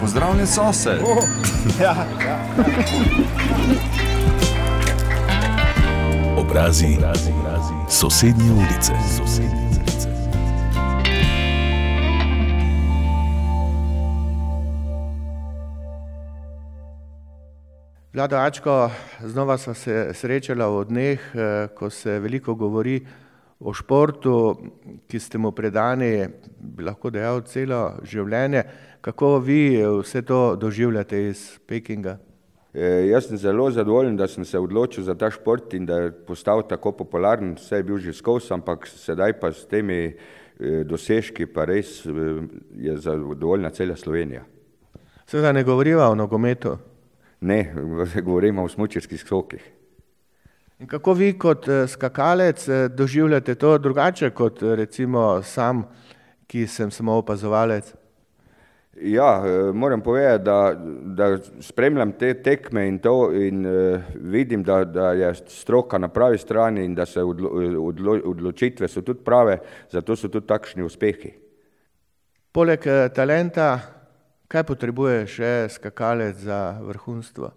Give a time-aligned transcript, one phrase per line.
[0.00, 1.00] Pozdravljen sosed.
[1.02, 1.24] Oh,
[1.82, 1.94] ja,
[2.24, 2.38] ja.
[6.36, 7.74] Obrazi, obrazi, obrazi.
[7.88, 8.92] Sosednje ulice.
[9.18, 10.08] Sosednje ulice.
[18.14, 18.90] Vlado Ačko,
[19.20, 23.06] znova smo se srečala v dneh, eh, ko se veliko govori
[23.60, 24.56] o športu,
[25.08, 26.28] ki ste mu predani,
[26.60, 28.64] bi lahko dejal, celo življenje.
[29.04, 32.16] Kako vi vse to doživljate iz Pekinga?
[32.72, 36.12] E, jaz sem zelo zadovoljen, da sem se odločil za ta šport in da je
[36.26, 37.54] postal tako popularen.
[37.58, 40.14] Vse je bil že skos, ampak sedaj pa s temi e,
[40.86, 42.14] dosežki pa res e,
[42.78, 44.44] je zadovoljna cela Slovenija.
[45.26, 46.76] Seveda ne govoriva o nogometu.
[47.40, 47.74] Ne,
[48.26, 49.79] govorimo o smučarskih skokih.
[50.80, 55.82] In kako vi kot skakalec doživljate to drugače kot recimo sam,
[56.46, 57.92] ki sem samo opazovalec?
[59.02, 59.42] Ja,
[59.74, 65.34] moram povedati, da, da spremljam te tekme in to in uh, vidim, da, da je
[65.34, 67.50] stroka na pravi strani in da se odlo,
[67.84, 69.58] odlo, odločitve so tudi prave,
[69.90, 71.32] zato so tudi takšni uspehi.
[72.52, 73.78] Poleg talenta,
[74.48, 77.52] kaj potrebuje še skakalec za vrhunstvo?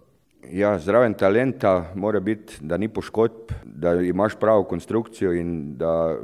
[0.50, 6.18] Ja, zraven talenta mora biti, da ni poškodb, da imaš pravo konstrukcijo in da,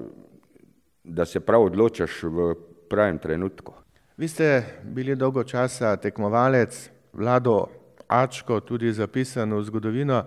[1.04, 2.54] da se prav odločaš v
[2.90, 3.72] pravem trenutku.
[4.16, 7.66] Vi ste bili dolgo časa tekmovalec, Vlado
[8.08, 10.24] Ačko, tudi zapisan v zgodovino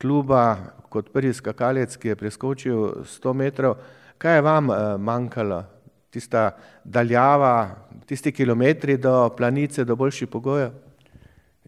[0.00, 0.56] kluba
[0.88, 3.76] kot prvi skakalec, ki je preskočil 100 metrov.
[4.18, 5.64] Kaj je vam manjkalo?
[6.10, 6.50] Tista
[6.84, 10.89] daljava, tisti kilometri do planice, do boljših pogojev?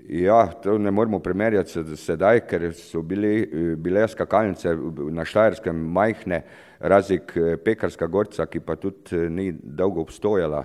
[0.09, 3.47] Ja, to ne moremo primerjati sedaj, ker so bili,
[3.79, 4.75] bile skakalnice
[5.15, 6.43] na Štajerskem majhne,
[6.81, 7.33] razik
[7.65, 10.65] Pekarska gorca, ki pa tudi ni dolgo obstojala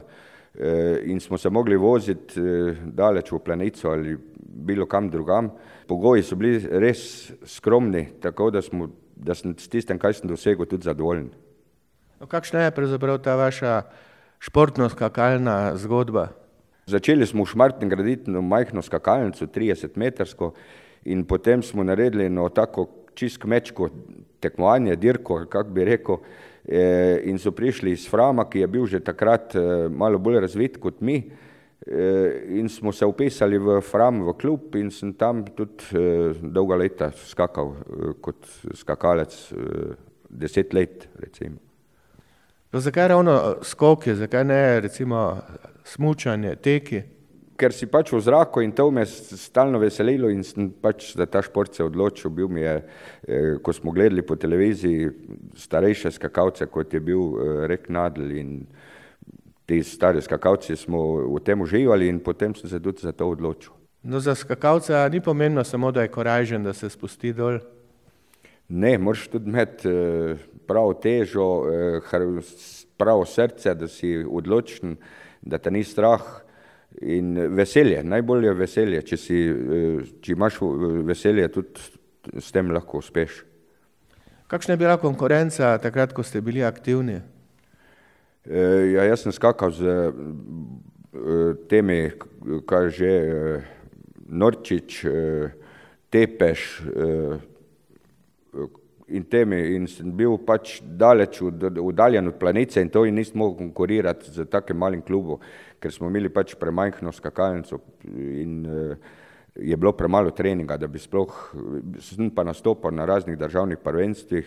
[1.05, 2.41] in smo se mogli voziti
[2.81, 5.51] daleč v planico ali bilo kam drugam.
[5.87, 10.65] Pogoji so bili res skromni, tako da, smo, da sem s tistem, kaj sem dosegel,
[10.65, 11.29] tudi zadovoljen.
[12.19, 13.81] No, kakšna je pravzaprav ta vaša
[14.41, 16.31] športno-skakalna zgodba?
[16.87, 20.53] Začeli smo v Šmartnem graditi majhno skakalnico, 30-metrsko,
[21.11, 23.89] in potem smo naredili eno tako čist kmečko
[24.39, 26.21] tekmovanje, dirko, kako bi rekel,
[27.27, 29.55] in so prišli iz Frama, ki je bil že takrat
[29.91, 31.19] malo bolj razvit kot mi,
[32.55, 35.91] in smo se upisali v Fram, v klub in sem tam tudi
[36.39, 37.75] dolga leta skakal
[38.23, 38.47] kot
[38.79, 39.35] skakalec,
[40.29, 41.66] deset let recimo.
[42.71, 45.37] No, zakaj ravno skoki, zakaj ne recimo
[45.83, 47.01] smučanje, teki?
[47.57, 51.41] Ker si pač v zraku in to me stalno veselilo in sem pač za ta
[51.41, 52.29] šport se odločil.
[52.29, 52.75] Bil mi je,
[53.63, 55.09] ko smo gledali po televiziji
[55.57, 57.39] starejše skakalce, kot je bil
[57.71, 58.51] Rek Nadl in
[59.65, 61.01] ti stari skakalci smo
[61.33, 63.73] v tem uživali in potem sem se tudi za to odločil.
[64.03, 67.57] No, za skakalca ni pomembno samo, da je korajžen, da se spusti dol?
[68.69, 69.89] Ne, moraš tudi imeti
[70.67, 71.45] pravo težo,
[72.97, 74.97] pravo srce, da si odločen,
[75.41, 76.23] da te ni strah
[77.01, 79.39] in veselje, najbolje veselje, če si,
[80.21, 80.59] če imaš
[81.07, 83.43] veselje, tudi s tem lahko uspeš.
[84.51, 87.21] Kakšna je bila konkurenca takrat, ko ste bili aktivni?
[88.47, 89.79] Ja, jaz sem skakal s
[91.71, 91.99] temi,
[92.67, 93.13] kaj že,
[94.27, 95.03] Norčič,
[96.11, 96.61] Tepeš
[99.07, 103.57] in temi in sem bil pač daleč oddaljen od planice in to in nisem mogel
[103.61, 105.39] konkurirati s takim malim klubom,
[105.79, 108.65] ker smo imeli pač premajhno skakalnico in
[109.57, 111.33] je bilo premalo treninga, da bi sploh,
[112.03, 114.45] sem pa nastopal na raznih državnih prvenstvih,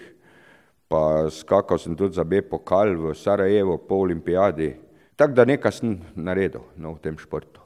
[0.90, 4.74] pa skakal sem tudi za B-pokal v Sarajevu po olimpijadi,
[5.16, 7.62] tako da nekaj sem naredil, no, v tem športu.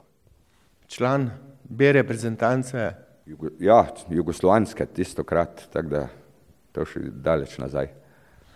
[0.87, 1.29] Član
[1.69, 2.91] B-reprezentance?
[3.59, 3.79] Ja,
[4.09, 6.03] jugoslovanske tistokrat, tako da
[6.75, 7.89] to še daleč nazaj.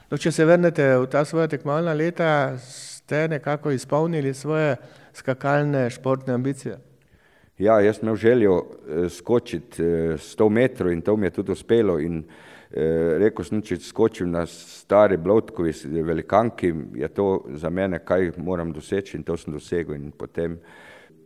[0.09, 4.76] No, če se vrnete v ta svoja tekmovalna leta, ste nekako izpolnili svoje
[5.14, 6.79] skakalne športne ambicije?
[7.59, 8.53] Ja, jaz sem imel željo
[9.11, 9.84] skočiti
[10.17, 12.23] sto metrov in to mi je tudi uspelo in
[13.20, 15.73] rekel sem, če skočim na stari Bloudkovi
[16.05, 16.70] velikanki,
[17.02, 17.28] je to
[17.58, 20.59] za mene, kaj moram doseči in to sem dosegel in potem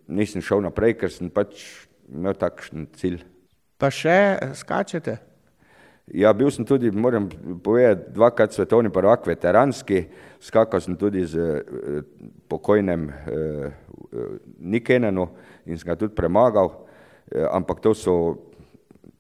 [0.08, 1.68] nisem šel naprej, ker sem pač
[2.08, 3.22] imel takšen cilj.
[3.78, 4.16] Pa še
[4.56, 5.20] skačete?
[6.12, 7.30] Ja, bil sem tudi, moram
[7.64, 10.04] povedati, dvakrat svetovni prvak veteranski,
[10.40, 11.36] skakal sem tudi s
[12.48, 13.08] pokojnim
[14.60, 15.28] Nikenenu
[15.66, 16.74] in sem ga tudi premagal,
[17.52, 18.16] ampak to so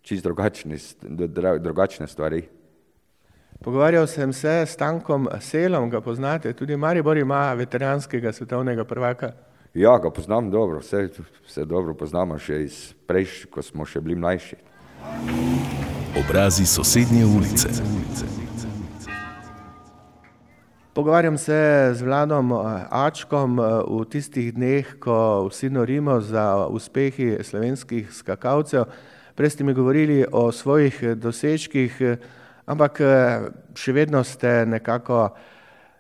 [0.02, 0.78] čisto drugačni,
[1.60, 2.44] drugačne stvari.
[3.64, 9.32] Pogovarjal sem se s Stankom Selom, ga poznate, tudi Maribor ima veteranskega svetovnega prvaka.
[9.74, 11.08] Ja, ga poznam dobro, vse,
[11.48, 14.60] vse dobro poznamo še iz prejšnjih, ko smo še bili mlajši.
[16.20, 17.70] Obrazi sosednje ulice.
[20.94, 22.52] Pogovarjam se z Vladom
[22.90, 23.58] Ačkom
[23.90, 28.86] v tistih dneh, ko vsi norimo za uspehi slovenskih skakalcev.
[29.36, 31.98] Prej ste mi govorili o svojih dosežkih,
[32.66, 33.02] ampak
[33.74, 35.34] še vedno ste nekako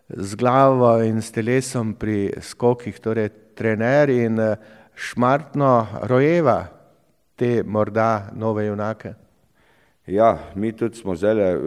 [0.09, 4.55] z glavo in s telesom pri skokih, torej trener in eh,
[4.95, 6.67] šmartno rojeva
[7.35, 9.22] te morda nove junake?
[10.07, 11.61] Ja, mi tudi smo zdaj uh,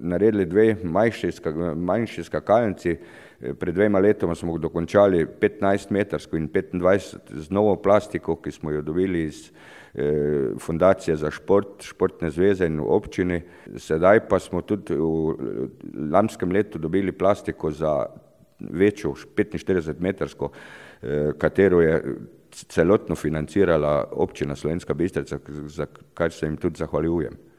[0.00, 1.30] naredili dve manjši,
[1.76, 2.96] manjši skakalnici.
[3.42, 8.70] Eh, pred dvema letoma smo dokončali 15 metrsko in 25 z novo plastiko, ki smo
[8.70, 9.50] jo dobili iz
[9.94, 13.42] eh, Fundacije za šport, Športne zveze in občini.
[13.76, 15.36] Sedaj pa smo tudi v
[16.10, 18.06] lanskem letu dobili plastiko za
[18.60, 20.50] večjo, 45 metrsko,
[21.02, 22.02] eh, katero je
[22.50, 27.51] celotno financirala občina Slovenska Bistrica, za kar se jim tudi zahvaljujem.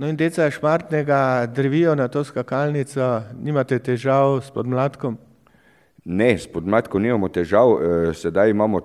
[0.00, 5.18] No in deca šmartnega drvijo na to skakalnico, nimate težav s podmladkom?
[6.08, 8.80] Ne, s podmladkom nimamo težav, eh, sedaj imamo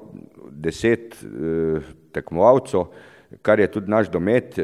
[0.51, 2.89] deset eh, tekmovalcev,
[3.41, 4.59] kar je tudi naš domet.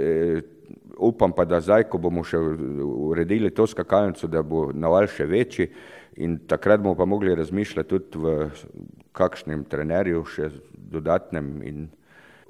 [0.98, 5.70] Upam pa, da zdaj, ko bomo še uredili to skakalnico, da bo naval še večji,
[6.20, 8.36] in takrat bomo pa mogli razmišljati tudi v
[9.16, 11.90] kakšnem trenerju še dodatnem in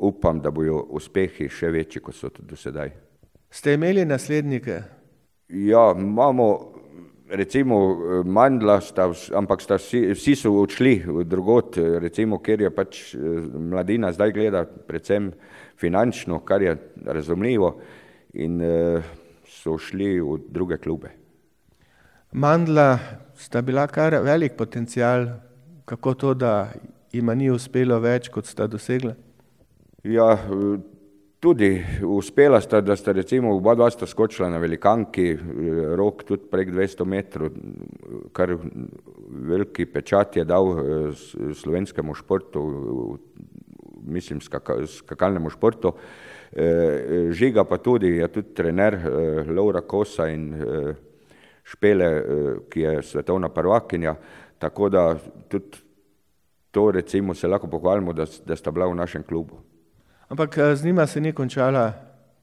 [0.01, 3.10] upam, da bojo uspehi še večji, kot so tudi do sedaj.
[3.51, 4.81] Ste imeli naslednike?
[5.49, 6.71] Ja, imamo
[7.31, 10.93] recimo Mandla, sta, ampak sta vsi, vsi so odšli
[11.27, 15.31] drugot, recimo, ker je pač mladina zdaj gleda predvsem
[15.79, 16.75] finančno, kar je
[17.05, 17.73] razumljivo
[18.33, 18.59] in
[19.47, 21.11] so šli v druge klube.
[22.31, 22.99] Mandla
[23.35, 25.27] sta bila kar velik potencial,
[25.85, 26.71] kako to, da
[27.11, 29.15] jima ni uspelo več, kot sta dosegla?
[30.07, 30.37] Ja,
[31.41, 31.71] tudi
[32.05, 35.25] uspela sta, da sta recimo oba dva sta skočila na velikanki,
[35.97, 37.49] rok tudi prek 200 metrov,
[38.33, 38.53] kar
[39.49, 40.69] veliki pečat je dal
[41.57, 42.65] slovenskemu športu,
[44.05, 45.95] mislim skakalnemu športu.
[47.31, 48.99] Žiga pa tudi, je tudi trener
[49.49, 50.51] Laura Kosa in
[51.63, 52.23] Špele, eh,
[52.69, 54.15] ki je svetovna prvakinja,
[54.59, 55.15] tako da
[55.47, 55.77] tudi
[56.71, 59.59] to recimo se lahko pohvalimo, da, da sta bila v našem klubu.
[60.31, 61.93] Ampak eh, z njima se ni končala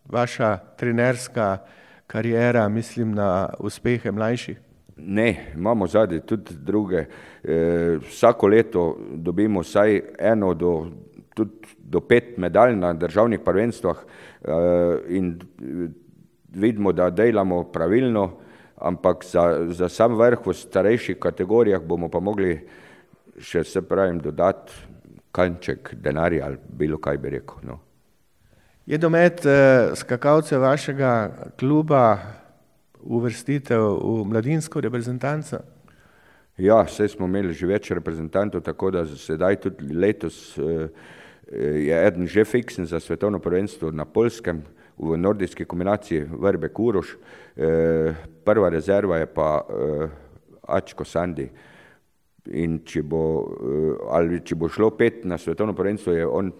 [0.05, 1.59] vaša trenerska
[2.07, 4.61] karijera, mislim na uspehe mlajših?
[4.97, 7.05] Ne, imamo zadnje tudi druge.
[7.45, 10.91] E, vsako leto dobimo vsaj eno do,
[11.35, 14.51] tudi do pet medalj na državnih prvenstvah e,
[15.09, 15.39] in
[16.49, 18.33] vidimo, da delamo pravilno
[18.77, 22.59] ampak za, za sam vrh v starejših kategorijah bomo pa mogli
[23.39, 24.73] še se pravim dodati
[25.39, 27.63] kanček denarja ali bilo kaj bi rekel.
[27.63, 27.79] No.
[28.87, 31.13] Je domet eh, skakalce vašega
[31.61, 32.19] kluba
[33.01, 35.61] uvrstitev v mladinsko reprezentanco?
[36.59, 40.89] Ja, vse smo imeli že več reprezentantov, tako da sedaj tudi letos eh,
[41.87, 44.65] je eden že fiksen za svetovno prvenstvo na Polskem,
[44.99, 47.15] v nordijski kombinaciji Vrbe Kuroš,
[47.57, 48.15] eh,
[48.45, 50.09] prva rezerva je pa eh,
[50.67, 51.49] Ačko Sandi.
[52.57, 56.53] In če bo, eh, ali če bo šlo pet na svetovno prvenstvo, je on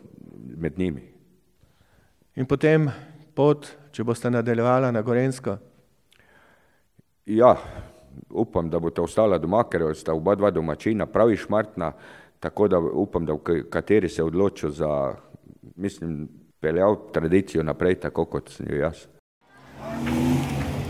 [0.57, 1.03] med njimi.
[2.37, 2.91] In potem
[3.35, 5.57] pot, če boste nadaljevala na Gorensko?
[7.27, 7.55] Ja,
[8.31, 11.93] upam, da bo to ostala doma, ker sta oba dva domačina pravi šmartna,
[12.41, 14.91] tako da upam, da v kateri se odločijo za,
[15.77, 16.29] mislim,
[16.61, 19.07] peljal tradicijo naprej, tako kot sem jo jaz.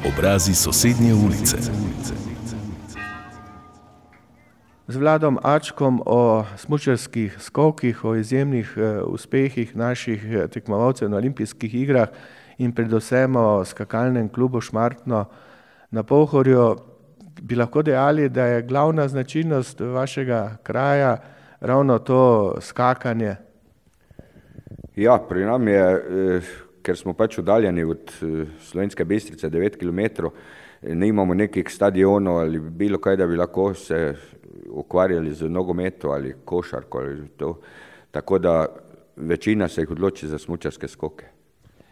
[0.09, 1.57] Obrazi sosednje ulice.
[4.89, 11.75] Z vladom Ačkom o smučarskih skokih, o izjemnih uh, uspehih naših eh, tekmovalcev na olimpijskih
[11.75, 12.09] igrah
[12.59, 15.27] in predvsem o skakalnem klubu Šmartno
[15.91, 16.77] na Pohorju,
[17.43, 21.19] bi lahko dejali, da je glavna značilnost vašega kraja
[21.61, 23.37] ravno to skakanje.
[24.97, 26.41] Ja, pri nam je, eh,
[26.83, 30.33] ker smo pač oddaljeni od eh, Slovenske bistrice 9 km,
[30.83, 34.15] nimamo nekih stadionov ali bilo kaj, da bi lahko se
[34.71, 37.59] ukvarjali z nogometom ali košarko ali to.
[38.11, 38.67] Tako da
[39.17, 41.27] večina se jih odloči za smučarske skoke.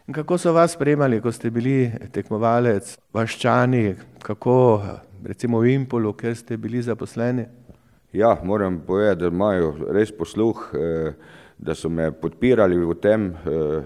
[0.06, 4.82] In kako so vas spremljali, ko ste bili tekmovalec, vaščani, kako
[5.24, 7.44] recimo v Impolu, ker ste bili zaposleni?
[8.12, 10.70] Ja, moram povedati, da imajo res posluh.
[10.74, 11.12] Eh,
[11.58, 13.84] da so me podpirali v tem, eh,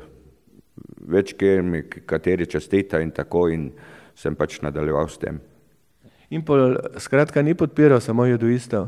[1.07, 1.63] več kjer,
[2.07, 3.71] kateri častita in tako in
[4.15, 5.41] sem pač nadaljeval s tem.
[6.31, 8.87] In pol skratka ni podpiral samo judoistov?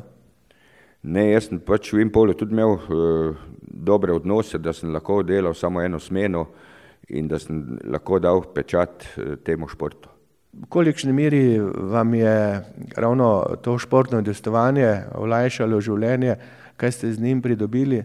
[1.02, 5.56] Ne, jaz sem pač v Impolu tudi imel uh, dobre odnose, da sem lahko delal
[5.58, 6.46] samo eno smeno
[7.10, 10.06] in da sem lahko dal pečat uh, temu športu.
[10.52, 12.34] V kolikšni meri vam je
[12.94, 16.36] ravno to športno udestovanje olajšalo življenje,
[16.78, 18.04] kaj ste z njim pridobili?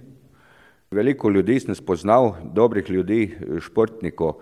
[0.89, 4.39] Veliko ljudi sem spoznal, dobrih ljudi, športnikov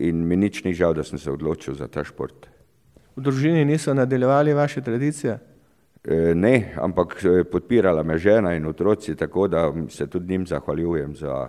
[0.00, 2.46] in mi nič ni žal, da sem se odločil za ta šport.
[3.16, 5.38] V družini niso nadaljevali vaše tradicije?
[6.04, 11.14] E, ne, ampak e, podpirala me žena in otroci, tako da se tudi njim zahvaljujem,
[11.14, 11.48] za,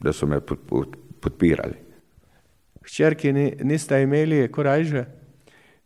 [0.00, 1.74] da so me pod, pod, podpirali.
[2.84, 5.04] Hčerki ni, niste imeli korajže?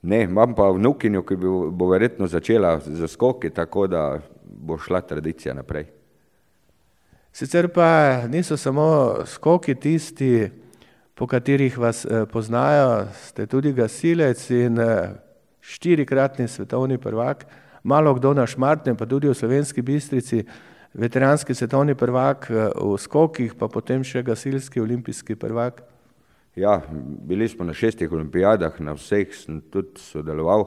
[0.03, 5.01] Ne, imam pa vnukinjo, ki bo, bo verjetno začela z skoki, tako da bo šla
[5.01, 5.87] tradicija naprej.
[7.33, 10.51] Sicer pa niso samo skoki tisti,
[11.15, 15.15] po katerih vas eh, poznajo, ste tudi gasilec in eh,
[15.61, 17.47] štirikratni svetovni prvak,
[17.83, 20.45] malo kdo na Šmartnem, pa tudi v Slovenski Bistrici,
[20.95, 25.83] veteranski svetovni prvak eh, v skokih, pa potem še gasilski olimpijski prvak.
[26.57, 26.83] Ja,
[27.25, 30.67] bili smo na šestih olimpijadah, na vseh sem tudi sodeloval,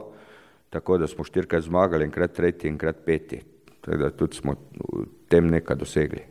[0.70, 3.38] tako da smo štirikrat zmagali, enkrat tretji, enkrat peti.
[3.80, 6.24] Tako da tudi smo v tem nekaj dosegli.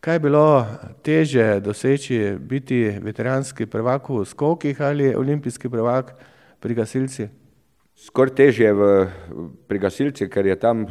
[0.00, 0.66] Kaj je bilo
[1.02, 6.14] teže doseči, biti veteranski prvak v skokih ali olimpijski prvak
[6.60, 7.28] pri gasilci?
[7.96, 9.06] Skoraj težje je
[9.68, 10.84] pri gasilci, ker je tam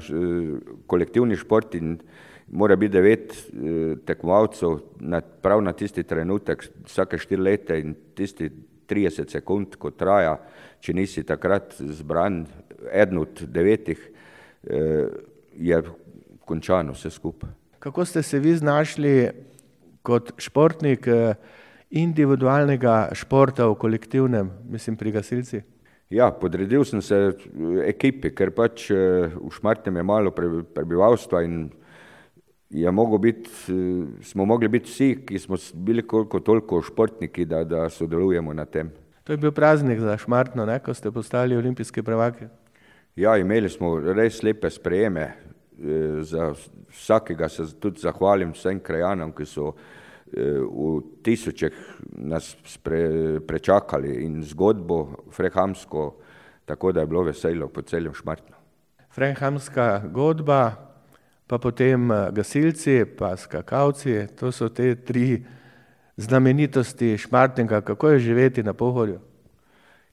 [0.87, 1.99] kolektivni šport in
[2.47, 8.49] mora biti devet eh, tekmovalcev na, prav na tisti trenutek, vsake štiri leta in tisti
[8.89, 10.37] 30 sekund, ko traja,
[10.79, 12.43] če nisi takrat zbran,
[12.91, 14.01] eden od devetih,
[14.69, 15.07] eh,
[15.57, 15.81] je
[16.45, 17.49] končano vse skupaj.
[17.85, 19.29] Kako ste se vi znašli
[20.01, 21.35] kot športnik eh,
[21.89, 25.61] individualnega športa v kolektivnem, mislim pri gasilci?
[26.09, 27.19] Ja, podredil sem se
[27.85, 31.69] ekipi, ker pač v Šmartnem je malo prebivalstva in
[32.73, 33.53] je mogel biti,
[34.33, 38.89] smo mogli biti vsi, ki smo bili koliko toliko športniki, da, da sodelujemo na tem.
[39.29, 42.49] To je bil praznik za Šmartno, ne, ko ste postali olimpijski prvaki.
[43.15, 45.35] Ja, imeli smo res lepe sprejeme.
[45.75, 46.53] E, za
[46.89, 49.73] vsakega se tudi zahvalim vsem krajanom, ki so
[50.31, 51.75] e, v tisočeh
[52.17, 52.53] nas
[52.83, 56.13] pre, prečakali in zgodbo frehamsko,
[56.65, 58.55] tako da je bilo veselo po celem Šmartnu.
[59.11, 60.71] Frehamska godba,
[61.47, 65.43] pa potem eh, gasilci, pa skakavci, to so te tri
[66.17, 69.19] znamenitosti Šmartnega, kako je živeti na pohorju.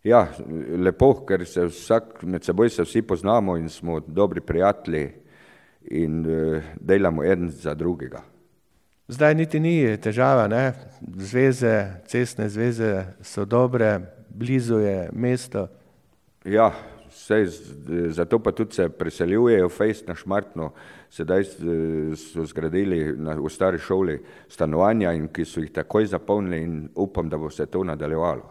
[0.04, 0.26] Ja,
[0.78, 5.21] lepo, ker se vsak, med seboj se vsi poznamo in smo dobri prijatelji
[5.90, 8.22] in uh, delamo en za drugega.
[9.08, 10.72] Zdaj niti ni težava, ne?
[11.16, 13.98] zveze, cestne zveze so dobre,
[14.28, 15.66] blizu je mesto.
[16.44, 16.72] Ja,
[17.12, 17.46] Sej,
[18.08, 20.70] zato pa tudi se preseljujejo fejst na Šmartno,
[21.10, 21.44] sedaj
[22.16, 24.16] so zgradili na, v stari šoli
[24.48, 28.48] stanovanja in ki so jih takoj zapolnili in upam, da bo se to nadaljevalo.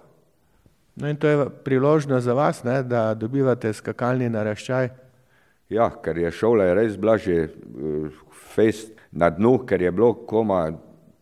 [0.95, 4.89] No in to je priložnost za vas, ne, da dobivate skakalni naraščaj.
[5.71, 7.35] Ja, ker je šola je res blaže
[8.53, 10.65] fejst na dnu, ker je bilo koma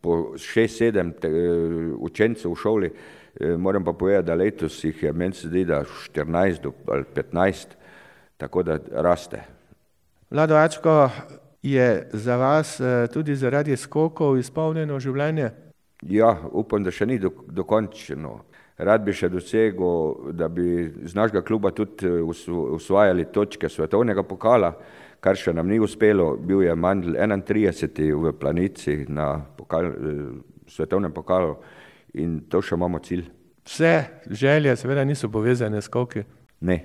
[0.02, 1.14] po šest, sedem
[2.02, 2.92] učencev v šoli,
[3.40, 7.68] Eh, moram pa povedati, da letos jih je meni zdi, da 14 ali 15,
[8.38, 9.42] tako da raste.
[10.32, 11.10] Vlado Ačko,
[11.64, 12.82] je za vas
[13.14, 15.50] tudi zaradi skokov izpolnjeno življenje?
[16.02, 18.40] Ja, upam, da še ni do, dokončeno.
[18.80, 24.72] Rad bi še dosegel, da bi z našega kluba tudi eh, usvajali točke svetovnega pokala,
[25.20, 26.32] kar še nam ni uspelo.
[26.38, 28.14] Bil je Mandl 31.
[28.16, 29.92] v planici na pokal,
[30.68, 31.58] svetovnem pokalu
[32.14, 33.28] in to še imamo cilj.
[33.68, 36.24] Vse želje seveda niso povezane s skoki.
[36.62, 36.80] Ne.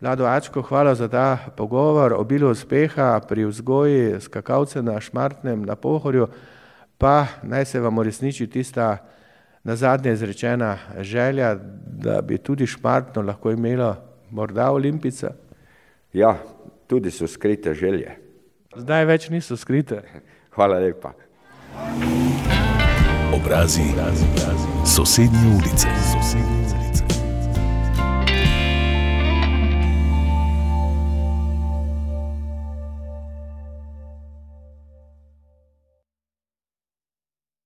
[0.00, 6.30] Vlado Ačko, hvala za ta pogovor, obilo uspeha pri vzgoji skakalce na Šmartnem, na Pohorju,
[6.98, 8.96] pa naj se vam uresniči tista
[9.64, 11.54] na zadnje izrečena želja,
[11.86, 13.96] da bi tudi Šmartno lahko imelo
[14.30, 15.30] morda olimpica.
[16.12, 16.38] Ja,
[16.86, 18.16] tudi so skrite želje.
[18.76, 20.02] Zdaj več niso skrite.
[20.54, 21.12] Hvala lepa.
[23.34, 24.94] Obrazi, obrazi, obrazi.
[24.96, 25.88] sosednje ulice.
[26.12, 26.59] Sosednje ulice.